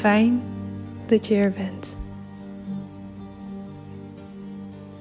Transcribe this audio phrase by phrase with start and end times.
[0.00, 0.42] Fijn
[1.06, 1.96] dat je er bent.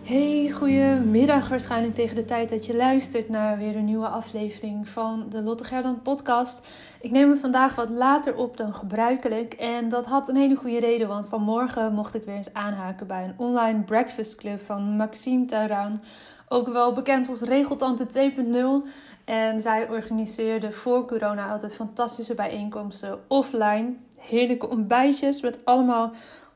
[0.04, 5.26] Hey, goedemiddag waarschijnlijk tegen de tijd dat je luistert naar weer een nieuwe aflevering van
[5.30, 6.68] de Lotte Gerdan podcast.
[7.02, 10.80] Ik neem hem vandaag wat later op dan gebruikelijk en dat had een hele goede
[10.80, 15.46] reden, want vanmorgen mocht ik weer eens aanhaken bij een online breakfast club van Maxime
[15.46, 16.02] Taran,
[16.48, 18.32] ook wel bekend als Regeltante
[18.86, 18.90] 2.0.
[19.26, 23.96] En zij organiseerde voor corona altijd fantastische bijeenkomsten offline.
[24.20, 26.12] Heerlijke ontbijtjes met allemaal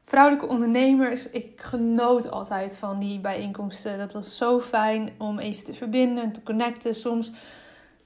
[0.05, 1.29] vrouwelijke ondernemers.
[1.29, 3.97] Ik genoot altijd van die bijeenkomsten.
[3.97, 6.95] Dat was zo fijn om even te verbinden en te connecten.
[6.95, 7.31] Soms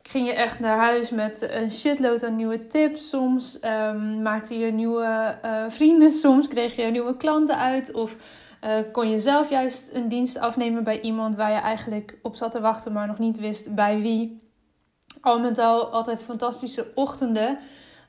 [0.02, 3.10] ging je echt naar huis met een shitload aan nieuwe tips.
[3.10, 6.12] Soms um, maakte je nieuwe uh, vrienden.
[6.24, 7.92] Soms kreeg je nieuwe klanten uit.
[7.92, 8.16] Of
[8.64, 12.52] uh, kon je zelf juist een dienst afnemen bij iemand waar je eigenlijk op zat
[12.52, 14.42] te wachten, maar nog niet wist bij wie.
[15.22, 17.60] Al met al altijd fantastische ochtenden.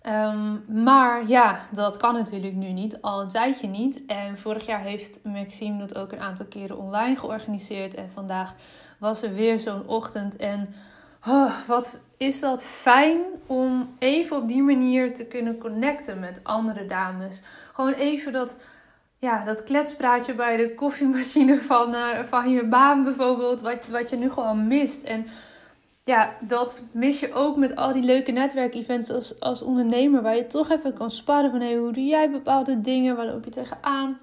[0.03, 4.06] Um, maar ja, dat kan natuurlijk nu niet, al een tijdje niet.
[4.06, 7.94] En vorig jaar heeft Maxime dat ook een aantal keren online georganiseerd.
[7.94, 8.54] En vandaag
[8.98, 10.37] was er weer zo'n ochtend.
[10.37, 10.75] En
[11.26, 16.87] oh, wat is dat fijn om even op die manier te kunnen connecten met andere
[16.87, 17.41] dames.
[17.72, 18.56] Gewoon even dat,
[19.19, 24.16] ja, dat kletspraatje bij de koffiemachine van, uh, van je baan bijvoorbeeld, wat, wat je
[24.16, 25.03] nu gewoon mist.
[25.03, 25.26] En
[26.08, 30.22] ja, dat mis je ook met al die leuke netwerkevents als, als ondernemer.
[30.22, 33.16] Waar je toch even kan sparren van hey, hoe doe jij bepaalde dingen?
[33.16, 34.19] Waar loop je tegenaan?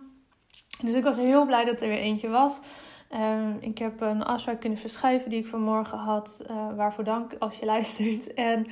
[0.82, 2.60] Dus ik was heel blij dat er weer eentje was.
[3.14, 6.46] Um, ik heb een afspraak kunnen verschuiven die ik vanmorgen had.
[6.50, 8.34] Uh, waarvoor dank als je luistert.
[8.34, 8.68] En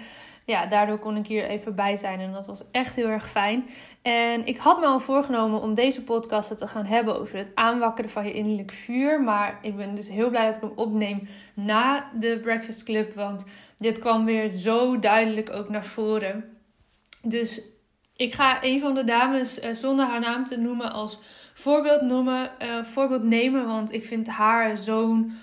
[0.46, 3.70] ja, daardoor kon ik hier even bij zijn en dat was echt heel erg fijn.
[4.02, 8.10] En ik had me al voorgenomen om deze podcast te gaan hebben over het aanwakkeren
[8.10, 9.22] van je innerlijk vuur.
[9.22, 13.45] Maar ik ben dus heel blij dat ik hem opneem na de Breakfast Club, want
[13.78, 16.57] dit kwam weer zo duidelijk ook naar voren.
[17.22, 17.62] Dus
[18.16, 21.19] ik ga een van de dames, uh, zonder haar naam te noemen, als
[21.54, 25.34] voorbeeld, noemen, uh, voorbeeld nemen, want ik vind haar zo'n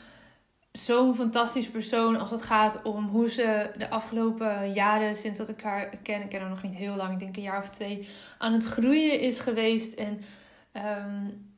[0.72, 5.62] zo'n fantastisch persoon als het gaat om hoe ze de afgelopen jaren, sinds dat ik
[5.62, 8.08] haar ken, ik ken haar nog niet heel lang, ik denk een jaar of twee,
[8.38, 9.94] aan het groeien is geweest.
[9.94, 10.20] En
[10.72, 11.50] um,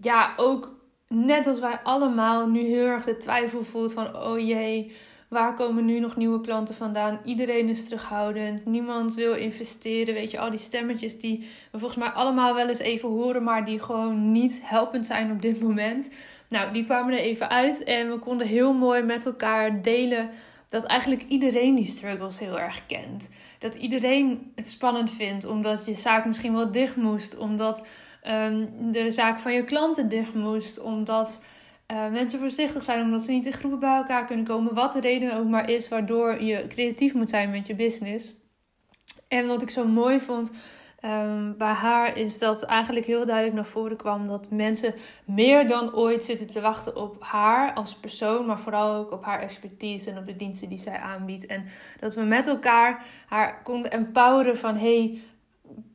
[0.00, 0.74] ja, ook
[1.08, 4.92] net als wij allemaal nu heel erg de twijfel voelt van, oh jee,
[5.30, 7.20] Waar komen nu nog nieuwe klanten vandaan?
[7.24, 8.66] Iedereen is terughoudend.
[8.66, 10.14] Niemand wil investeren.
[10.14, 11.38] Weet je, al die stemmetjes die
[11.72, 15.42] we volgens mij allemaal wel eens even horen, maar die gewoon niet helpend zijn op
[15.42, 16.10] dit moment.
[16.50, 20.30] Nou, die kwamen er even uit en we konden heel mooi met elkaar delen
[20.68, 23.30] dat eigenlijk iedereen die struggles heel erg kent.
[23.58, 27.86] Dat iedereen het spannend vindt omdat je zaak misschien wel dicht moest, omdat
[28.28, 31.40] um, de zaak van je klanten dicht moest, omdat
[31.92, 35.00] uh, mensen voorzichtig zijn, omdat ze niet in groepen bij elkaar kunnen komen, wat de
[35.00, 38.32] reden ook maar is waardoor je creatief moet zijn met je business.
[39.28, 40.50] En wat ik zo mooi vond
[41.04, 44.94] um, bij haar is dat eigenlijk heel duidelijk naar voren kwam dat mensen
[45.24, 49.40] meer dan ooit zitten te wachten op haar als persoon, maar vooral ook op haar
[49.40, 51.46] expertise en op de diensten die zij aanbiedt.
[51.46, 51.64] En
[52.00, 55.20] dat we met elkaar haar konden empoweren van hey,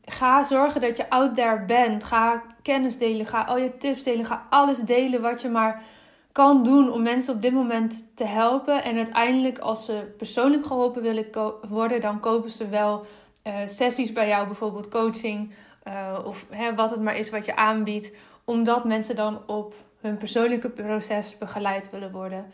[0.06, 2.04] ga zorgen dat je out there bent.
[2.04, 5.84] Ga kennis delen, ga al je tips delen, ga alles delen wat je maar
[6.32, 8.84] kan doen om mensen op dit moment te helpen.
[8.84, 11.26] En uiteindelijk, als ze persoonlijk geholpen willen
[11.70, 13.06] worden, dan kopen ze wel
[13.48, 15.54] uh, sessies bij jou, bijvoorbeeld coaching
[15.88, 18.12] uh, of hè, wat het maar is wat je aanbiedt,
[18.44, 22.46] omdat mensen dan op hun persoonlijke proces begeleid willen worden.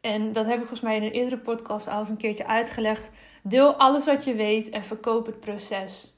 [0.00, 3.10] En dat heb ik volgens mij in een eerdere podcast al eens een keertje uitgelegd.
[3.42, 6.12] Deel alles wat je weet en verkoop het proces.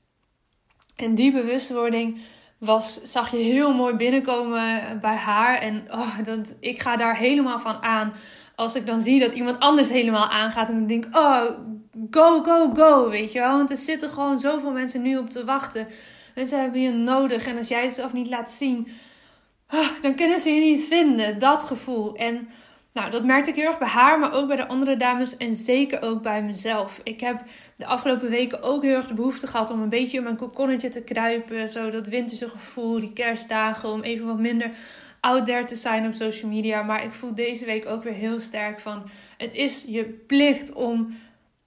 [0.97, 2.21] En die bewustwording
[2.59, 5.59] was, zag je heel mooi binnenkomen bij haar.
[5.59, 8.13] En oh, dat, ik ga daar helemaal van aan.
[8.55, 10.69] Als ik dan zie dat iemand anders helemaal aangaat.
[10.69, 11.45] En dan denk ik, oh,
[12.11, 13.57] go, go, go, weet je wel.
[13.57, 15.89] Want er zitten gewoon zoveel mensen nu op te wachten.
[16.35, 17.47] Mensen hebben je nodig.
[17.47, 18.89] En als jij het zelf niet laat zien,
[19.67, 21.39] ah, dan kunnen ze je niet vinden.
[21.39, 22.15] Dat gevoel.
[22.17, 22.49] En
[22.93, 25.37] nou, dat merkte ik heel erg bij haar, maar ook bij de andere dames.
[25.37, 27.01] En zeker ook bij mezelf.
[27.03, 27.43] Ik heb
[27.77, 30.89] de afgelopen weken ook heel erg de behoefte gehad om een beetje in mijn kokonnetje
[30.89, 31.69] te kruipen.
[31.69, 34.71] Zo dat winterse gevoel, die kerstdagen, om even wat minder
[35.21, 36.83] out there te zijn op social media.
[36.83, 39.03] Maar ik voel deze week ook weer heel sterk van:
[39.37, 41.15] het is je plicht om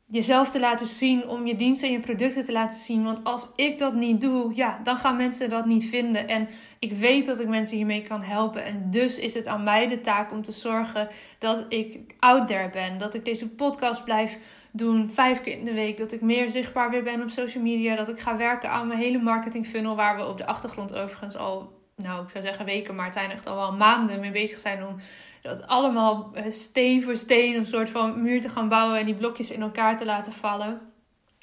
[0.07, 3.03] jezelf te laten zien, om je diensten en je producten te laten zien.
[3.03, 6.27] Want als ik dat niet doe, ja, dan gaan mensen dat niet vinden.
[6.27, 6.49] En
[6.79, 8.65] ik weet dat ik mensen hiermee kan helpen.
[8.65, 11.09] En dus is het aan mij de taak om te zorgen
[11.39, 12.97] dat ik out there ben.
[12.97, 14.39] Dat ik deze podcast blijf
[14.71, 15.97] doen, vijf keer in de week.
[15.97, 17.95] Dat ik meer zichtbaar weer ben op social media.
[17.95, 21.37] Dat ik ga werken aan mijn hele marketing funnel, waar we op de achtergrond overigens
[21.37, 24.95] al nou, ik zou zeggen weken, maar echt al wel maanden mee bezig zijn om
[25.45, 29.15] dat allemaal eh, steen voor steen een soort van muur te gaan bouwen en die
[29.15, 30.81] blokjes in elkaar te laten vallen.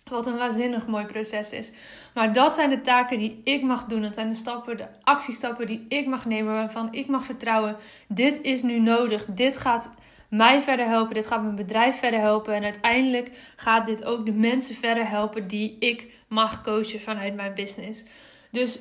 [0.04, 1.72] Wat een waanzinnig mooi proces is.
[2.14, 4.02] Maar dat zijn de taken die ik mag doen.
[4.02, 6.52] Dat zijn de stappen, de actiestappen die ik mag nemen.
[6.52, 7.76] Waarvan ik mag vertrouwen.
[8.08, 9.24] Dit is nu nodig.
[9.24, 9.88] Dit gaat
[10.28, 11.14] mij verder helpen.
[11.14, 12.54] Dit gaat mijn bedrijf verder helpen.
[12.54, 17.54] En uiteindelijk gaat dit ook de mensen verder helpen die ik mag coachen vanuit mijn
[17.54, 18.04] business.
[18.50, 18.80] Dus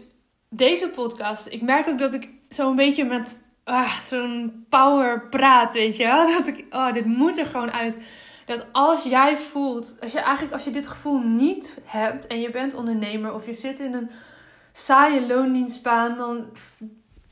[0.50, 5.98] deze podcast, ik merk ook dat ik zo'n beetje met ah, zo'n power praat, weet
[5.98, 6.28] je wel.
[6.38, 8.00] Dat ik, oh, dit moet er gewoon uit.
[8.46, 12.50] Dat als jij voelt, als je eigenlijk als je dit gevoel niet hebt en je
[12.50, 14.10] bent ondernemer of je zit in een
[14.72, 16.46] saaie loondienstbaan, dan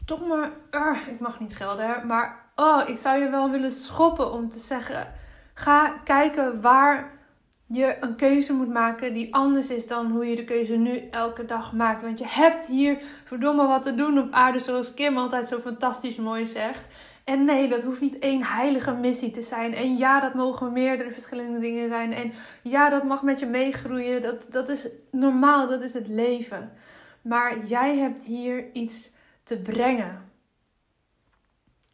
[0.05, 4.31] toch maar, uh, ik mag niet schelden, maar oh, ik zou je wel willen schoppen
[4.31, 5.13] om te zeggen,
[5.53, 7.18] ga kijken waar
[7.71, 11.45] je een keuze moet maken die anders is dan hoe je de keuze nu elke
[11.45, 12.01] dag maakt.
[12.01, 16.15] Want je hebt hier verdomme wat te doen op aarde, zoals Kim altijd zo fantastisch
[16.15, 16.87] mooi zegt.
[17.23, 19.73] En nee, dat hoeft niet één heilige missie te zijn.
[19.73, 22.13] En ja, dat mogen meerdere verschillende dingen zijn.
[22.13, 22.31] En
[22.61, 24.21] ja, dat mag met je meegroeien.
[24.21, 26.71] Dat, dat is normaal, dat is het leven.
[27.21, 29.11] Maar jij hebt hier iets
[29.43, 30.28] te brengen.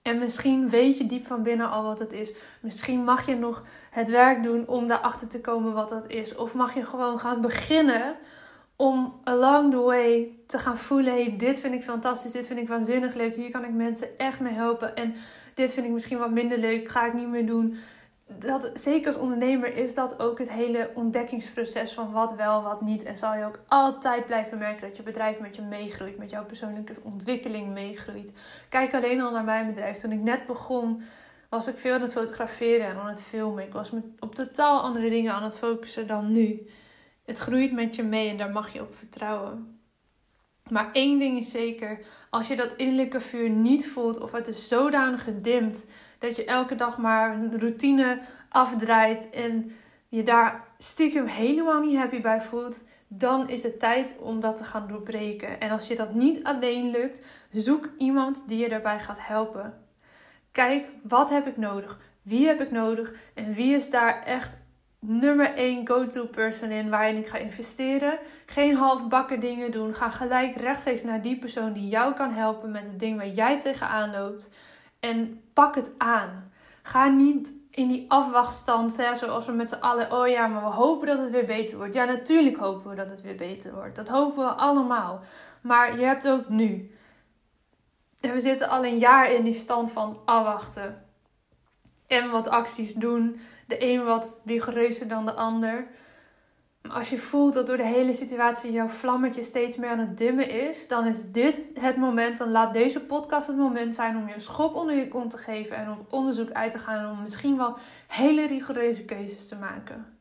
[0.06, 2.34] En misschien weet je diep van binnen al wat het is.
[2.60, 6.36] Misschien mag je nog het werk doen om daarachter te komen wat dat is.
[6.36, 8.16] Of mag je gewoon gaan beginnen
[8.76, 12.68] om along the way te gaan voelen: hey, dit vind ik fantastisch, dit vind ik
[12.68, 13.36] waanzinnig leuk.
[13.36, 14.96] Hier kan ik mensen echt mee helpen.
[14.96, 15.16] En
[15.54, 17.78] dit vind ik misschien wat minder leuk, ga ik niet meer doen
[18.28, 23.04] dat, zeker als ondernemer is dat ook het hele ontdekkingsproces van wat wel, wat niet.
[23.04, 26.46] En zal je ook altijd blijven merken dat je bedrijf met je meegroeit, met jouw
[26.46, 28.32] persoonlijke ontwikkeling meegroeit.
[28.70, 29.98] Kijk alleen al naar mijn bedrijf.
[29.98, 31.02] Toen ik net begon,
[31.50, 33.64] was ik veel aan het fotograferen en aan het filmen.
[33.64, 36.70] Ik was op totaal andere dingen aan het focussen dan nu.
[37.26, 39.75] Het groeit met je mee en daar mag je op vertrouwen.
[40.70, 44.68] Maar één ding is zeker: als je dat innerlijke vuur niet voelt of het is
[44.68, 45.88] zodanig gedimd
[46.20, 49.72] dat je elke dag maar een routine afdraait en
[50.10, 54.64] je daar stiekem helemaal niet happy bij voelt, dan is het tijd om dat te
[54.64, 55.60] gaan doorbreken.
[55.60, 59.84] En als je dat niet alleen lukt, zoek iemand die je daarbij gaat helpen.
[60.52, 62.00] Kijk, wat heb ik nodig?
[62.22, 63.14] Wie heb ik nodig?
[63.34, 64.58] En wie is daar echt
[65.08, 68.20] nummer 1 go-to person in waarin ik ga investeren?
[68.46, 69.96] Geen halfbakken dingen doen.
[69.96, 73.60] Ga gelijk rechtstreeks naar die persoon die jou kan helpen met het ding waar jij
[73.60, 74.50] tegenaan loopt.
[75.00, 76.52] En pak het aan.
[76.82, 80.70] Ga niet in die afwachtstand, hè, zoals we met z'n allen, oh ja, maar we
[80.70, 81.94] hopen dat het weer beter wordt.
[81.94, 83.96] Ja, natuurlijk hopen we dat het weer beter wordt.
[83.96, 85.20] Dat hopen we allemaal.
[85.62, 86.96] Maar je hebt ook nu.
[88.20, 91.06] En we zitten al een jaar in die stand van afwachten.
[92.08, 93.40] En wat acties doen.
[93.66, 95.88] De een wat rigoureuzer dan de ander.
[96.90, 100.50] Als je voelt dat door de hele situatie jouw vlammetje steeds meer aan het dimmen
[100.50, 104.40] is, dan is dit het moment, dan laat deze podcast het moment zijn om je
[104.40, 107.78] schop onder je kont te geven en op onderzoek uit te gaan om misschien wel
[108.08, 110.18] hele rigoureuze keuzes te maken.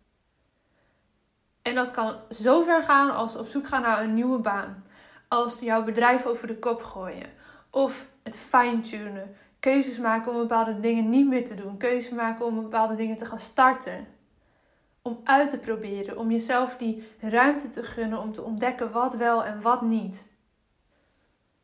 [1.63, 4.85] En dat kan zo ver gaan als op zoek gaan naar een nieuwe baan,
[5.29, 7.29] als jouw bedrijf over de kop gooien
[7.71, 12.63] of het fine-tunen, keuzes maken om bepaalde dingen niet meer te doen, keuzes maken om
[12.63, 14.07] bepaalde dingen te gaan starten
[15.03, 19.45] om uit te proberen, om jezelf die ruimte te gunnen om te ontdekken wat wel
[19.45, 20.33] en wat niet.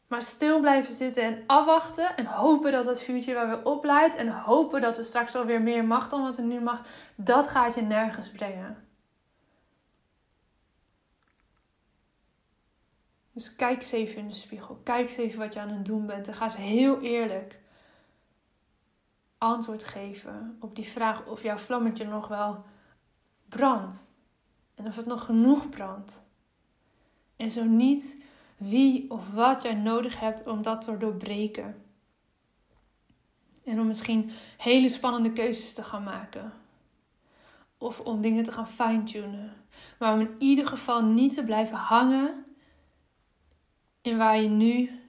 [0.06, 4.28] Maar stil blijven zitten en afwachten en hopen dat het vuurtje wel weer opleidt en
[4.28, 6.82] hopen dat er straks alweer meer mag dan wat er nu mag,
[7.14, 8.88] dat gaat je nergens brengen.
[13.32, 14.80] Dus kijk eens even in de spiegel.
[14.84, 16.28] Kijk eens even wat je aan het doen bent.
[16.28, 17.59] En ga eens heel eerlijk
[19.40, 22.64] antwoord geven op die vraag of jouw vlammetje nog wel
[23.48, 24.12] brandt.
[24.74, 26.22] En of het nog genoeg brandt.
[27.36, 28.24] En zo niet,
[28.56, 31.84] wie of wat jij nodig hebt om dat te doorbreken.
[33.64, 36.52] En om misschien hele spannende keuzes te gaan maken.
[37.78, 39.52] Of om dingen te gaan fine-tunen.
[39.98, 42.44] Maar om in ieder geval niet te blijven hangen
[44.00, 45.00] in waar je nu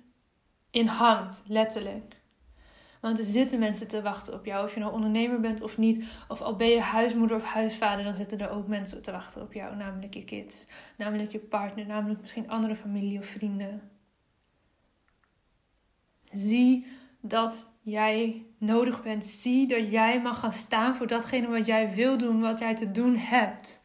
[0.70, 2.21] in hangt, letterlijk.
[3.02, 4.66] Want er zitten mensen te wachten op jou.
[4.66, 6.04] Of je nou ondernemer bent of niet.
[6.28, 9.54] Of al ben je huismoeder of huisvader, dan zitten er ook mensen te wachten op
[9.54, 9.76] jou.
[9.76, 10.68] Namelijk je kids,
[10.98, 13.92] namelijk je partner, namelijk misschien andere familie of vrienden.
[16.32, 16.86] Zie
[17.22, 19.26] dat jij nodig bent.
[19.26, 22.92] Zie dat jij mag gaan staan voor datgene wat jij wil doen, wat jij te
[22.92, 23.82] doen hebt.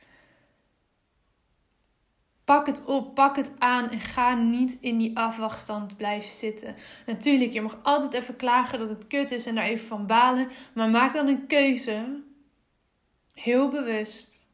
[2.46, 6.74] Pak het op, pak het aan en ga niet in die afwachtstand blijven zitten.
[7.06, 10.48] Natuurlijk, je mag altijd even klagen dat het kut is en daar even van balen.
[10.74, 12.22] Maar maak dan een keuze,
[13.32, 14.48] heel bewust,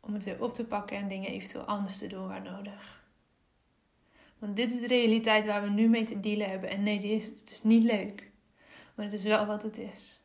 [0.00, 3.02] om het weer op te pakken en dingen eventueel anders te doen waar nodig.
[4.38, 6.70] Want dit is de realiteit waar we nu mee te dealen hebben.
[6.70, 8.30] En nee, die is, het is niet leuk.
[8.94, 10.20] Maar het is wel wat het is.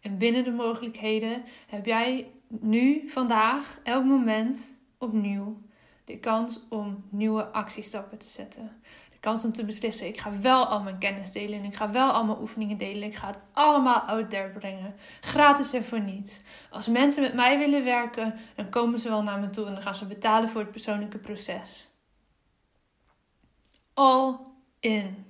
[0.00, 5.62] En binnen de mogelijkheden heb jij nu, vandaag, elk moment opnieuw
[6.04, 8.82] de kans om nieuwe actiestappen te zetten.
[9.10, 11.90] De kans om te beslissen: ik ga wel al mijn kennis delen en ik ga
[11.90, 13.02] wel allemaal oefeningen delen.
[13.02, 14.94] Ik ga het allemaal out there brengen.
[15.20, 16.42] Gratis en voor niets.
[16.70, 19.82] Als mensen met mij willen werken, dan komen ze wel naar me toe en dan
[19.82, 21.88] gaan ze betalen voor het persoonlijke proces.
[23.94, 24.36] All
[24.80, 25.24] in.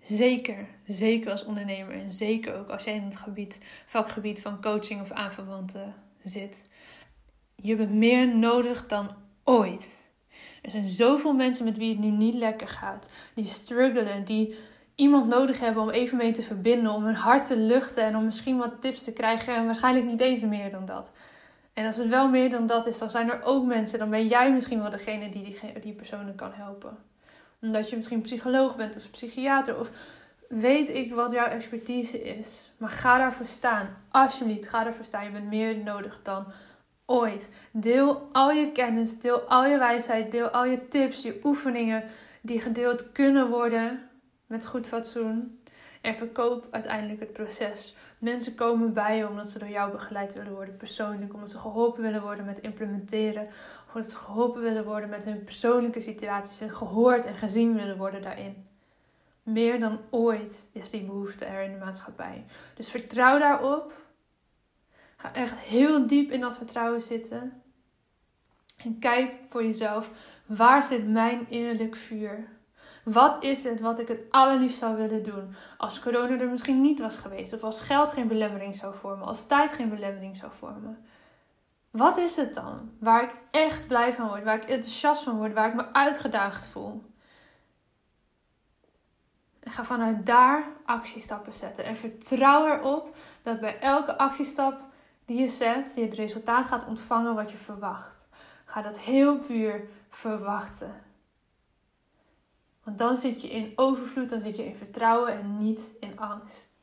[0.00, 5.00] Zeker, zeker als ondernemer en zeker ook als jij in het gebied, vakgebied van coaching
[5.00, 6.68] of aanverwanten zit.
[7.62, 9.10] Je bent meer nodig dan
[9.44, 10.08] ooit.
[10.62, 14.56] Er zijn zoveel mensen met wie het nu niet lekker gaat, die struggelen, die
[14.94, 18.24] iemand nodig hebben om even mee te verbinden, om hun hart te luchten en om
[18.24, 21.12] misschien wat tips te krijgen en waarschijnlijk niet deze meer dan dat.
[21.72, 24.26] En als het wel meer dan dat is, dan zijn er ook mensen, dan ben
[24.26, 26.98] jij misschien wel degene die die, die personen kan helpen.
[27.60, 29.90] Omdat je misschien psycholoog bent of psychiater of
[30.48, 32.70] weet ik wat jouw expertise is.
[32.76, 33.96] Maar ga daarvoor staan.
[34.10, 35.24] Alsjeblieft, ga daarvoor staan.
[35.24, 36.46] Je bent meer nodig dan
[37.06, 37.50] ooit.
[37.70, 42.04] Deel al je kennis, deel al je wijsheid, deel al je tips, je oefeningen
[42.40, 44.08] die gedeeld kunnen worden
[44.46, 45.60] met goed fatsoen.
[46.00, 47.96] En verkoop uiteindelijk het proces.
[48.18, 51.34] Mensen komen bij je omdat ze door jou begeleid willen worden, persoonlijk.
[51.34, 53.46] Omdat ze geholpen willen worden met implementeren.
[53.86, 56.60] Of omdat ze geholpen willen worden met hun persoonlijke situaties.
[56.60, 58.66] En gehoord en gezien willen worden daarin.
[59.42, 62.44] Meer dan ooit is die behoefte er in de maatschappij.
[62.74, 63.92] Dus vertrouw daarop.
[65.32, 67.62] Echt heel diep in dat vertrouwen zitten.
[68.84, 70.10] En kijk voor jezelf,
[70.46, 72.48] waar zit mijn innerlijk vuur?
[73.04, 75.54] Wat is het wat ik het allerliefst zou willen doen?
[75.76, 79.46] Als corona er misschien niet was geweest, of als geld geen belemmering zou vormen, als
[79.46, 81.04] tijd geen belemmering zou vormen.
[81.90, 85.52] Wat is het dan waar ik echt blij van word, waar ik enthousiast van word,
[85.52, 87.02] waar ik me uitgedaagd voel?
[89.60, 91.84] En ga vanuit daar actiestappen zetten.
[91.84, 94.80] En vertrouw erop dat bij elke actiestap
[95.26, 98.28] die je zet, je het resultaat gaat ontvangen wat je verwacht.
[98.64, 101.02] Ga dat heel puur verwachten.
[102.82, 106.76] Want dan zit je in overvloed, dan zit je in vertrouwen en niet in angst.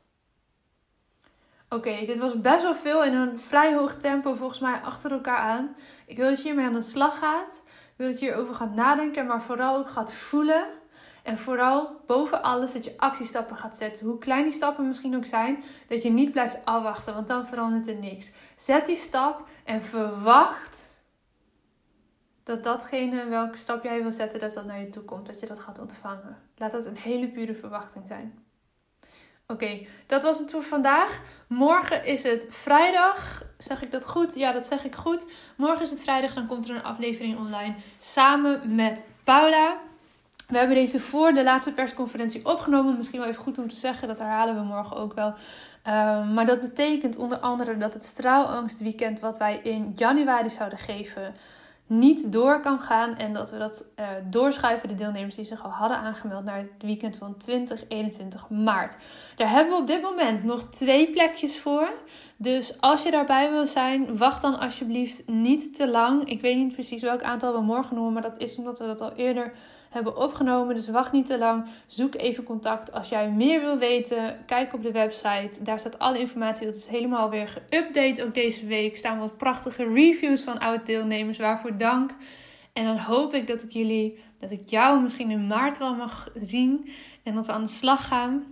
[1.68, 5.38] Oké, dit was best wel veel in een vrij hoog tempo volgens mij achter elkaar
[5.38, 5.76] aan.
[6.06, 7.62] Ik wil dat je hiermee aan de slag gaat.
[7.66, 10.66] Ik wil dat je hierover gaat nadenken, maar vooral ook gaat voelen.
[11.24, 14.06] En vooral boven alles dat je actiestappen gaat zetten.
[14.06, 17.88] Hoe klein die stappen misschien ook zijn, dat je niet blijft afwachten, want dan verandert
[17.88, 18.30] er niks.
[18.56, 21.02] Zet die stap en verwacht
[22.42, 25.26] dat datgene welke stap jij wil zetten, dat dat naar je toe komt.
[25.26, 26.38] Dat je dat gaat ontvangen.
[26.56, 28.44] Laat dat een hele pure verwachting zijn.
[29.46, 31.20] Oké, dat was het voor vandaag.
[31.48, 33.42] Morgen is het vrijdag.
[33.58, 34.34] Zeg ik dat goed?
[34.34, 35.30] Ja, dat zeg ik goed.
[35.56, 39.78] Morgen is het vrijdag, dan komt er een aflevering online samen met Paula.
[40.48, 42.96] We hebben deze voor de laatste persconferentie opgenomen.
[42.96, 45.34] Misschien wel even goed om te zeggen, dat herhalen we morgen ook wel.
[45.82, 51.34] Ehm, maar dat betekent onder andere dat het straalangstweekend wat wij in januari zouden geven
[51.86, 53.16] niet door kan gaan.
[53.16, 56.70] En dat we dat uh, doorschuiven, de deelnemers die zich al hadden aangemeld, naar het
[56.78, 58.96] weekend van 20, 21 maart.
[59.36, 61.92] Daar hebben we op dit moment nog twee plekjes voor.
[62.36, 66.28] Dus als je daarbij wil zijn, wacht dan alsjeblieft niet te lang.
[66.28, 69.00] Ik weet niet precies welk aantal we morgen noemen, maar dat is omdat we dat
[69.00, 69.52] al eerder
[69.94, 70.74] hebben opgenomen.
[70.74, 71.64] Dus wacht niet te lang.
[71.86, 72.92] Zoek even contact.
[72.92, 75.62] Als jij meer wil weten, kijk op de website.
[75.62, 76.66] Daar staat alle informatie.
[76.66, 78.22] Dat is helemaal weer geüpdate.
[78.24, 81.38] Ook deze week staan wat prachtige reviews van oude deelnemers.
[81.38, 82.10] Waarvoor dank.
[82.72, 86.28] En dan hoop ik dat ik jullie, dat ik jou misschien in maart wel mag
[86.40, 86.88] zien.
[87.22, 88.44] En dat we aan de slag gaan.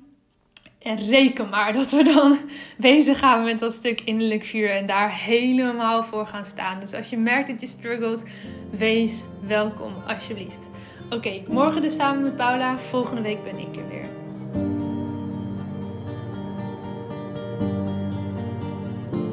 [0.82, 2.38] En reken maar dat we dan
[2.76, 6.80] bezig gaan met dat stuk innerlijk vuur en daar helemaal voor gaan staan.
[6.80, 8.24] Dus als je merkt dat je struggelt,
[8.70, 10.70] wees welkom alsjeblieft.
[11.12, 12.78] Oké, morgen dus samen met Paula.
[12.78, 14.04] Volgende week ben ik er weer.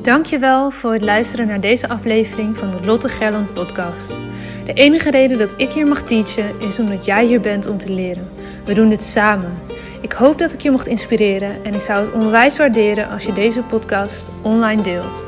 [0.01, 4.19] Dankjewel voor het luisteren naar deze aflevering van de Lotte Gerland podcast.
[4.65, 7.91] De enige reden dat ik hier mag teachen is omdat jij hier bent om te
[7.91, 8.29] leren.
[8.65, 9.57] We doen dit samen.
[10.01, 13.33] Ik hoop dat ik je mocht inspireren en ik zou het onwijs waarderen als je
[13.33, 15.25] deze podcast online deelt.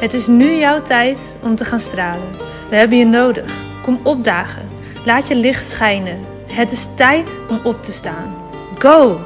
[0.00, 2.28] Het is nu jouw tijd om te gaan stralen.
[2.68, 3.54] We hebben je nodig.
[3.82, 4.69] Kom opdagen.
[5.04, 6.18] Laat je licht schijnen.
[6.52, 8.34] Het is tijd om op te staan.
[8.78, 9.20] Go!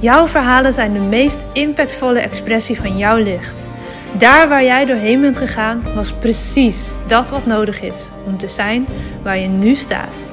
[0.00, 3.68] Jouw verhalen zijn de meest impactvolle expressie van jouw licht.
[4.12, 8.86] Daar waar jij doorheen bent gegaan, was precies dat wat nodig is om te zijn
[9.22, 10.32] waar je nu staat.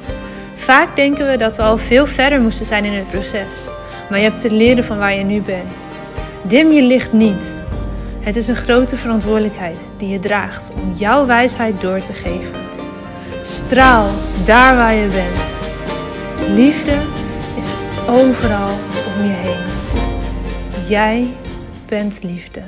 [0.55, 3.67] Vaak denken we dat we al veel verder moesten zijn in het proces,
[4.09, 5.89] maar je hebt te leren van waar je nu bent.
[6.41, 7.63] Dim je licht niet.
[8.19, 12.62] Het is een grote verantwoordelijkheid die je draagt om jouw wijsheid door te geven.
[13.43, 14.09] Straal
[14.45, 15.41] daar waar je bent.
[16.55, 17.01] Liefde
[17.59, 17.73] is
[18.07, 18.69] overal
[19.17, 19.65] om je heen.
[20.87, 21.27] Jij
[21.87, 22.61] bent liefde.